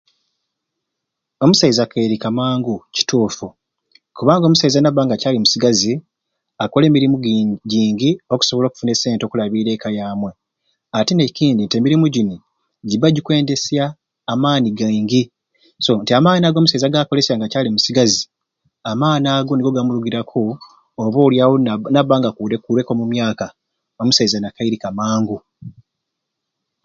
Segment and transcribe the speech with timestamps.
[1.43, 3.47] Omusaiza akairika mangu kituufu
[4.13, 5.93] okubanga omusaiza naba nga akyali musigazi
[6.63, 7.33] akola emirimu gyi
[7.71, 10.37] gyingi okusobola okufuna esente okulabiira ekka yamwei
[10.97, 12.37] ate nekindi emirimu gyini
[12.87, 13.83] gyiba gyikwendesya
[14.33, 15.21] amaani gaingi
[15.85, 18.21] so nti amaani ago omusaiza gakolesya nga akyali musigazi
[18.91, 20.41] amaani ago nigo gamuligiraku
[21.03, 21.55] oba oli awo
[21.95, 23.47] naba nga akureku omu myaka
[24.01, 25.37] omusaiza akairika mangu